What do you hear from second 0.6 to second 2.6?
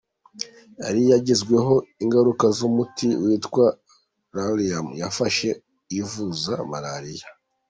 Yari yagizweho ingaruka